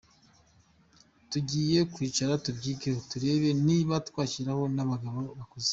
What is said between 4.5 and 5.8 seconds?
ab’abagabo bakuze.